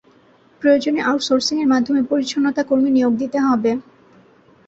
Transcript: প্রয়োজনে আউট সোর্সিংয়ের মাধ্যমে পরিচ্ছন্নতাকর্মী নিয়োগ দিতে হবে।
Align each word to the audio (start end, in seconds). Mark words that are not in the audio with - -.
প্রয়োজনে 0.61 0.99
আউট 1.01 1.21
সোর্সিংয়ের 1.23 1.71
মাধ্যমে 1.73 2.01
পরিচ্ছন্নতাকর্মী 2.03 2.89
নিয়োগ 2.91 3.13
দিতে 3.17 3.39
হবে। 3.39 3.71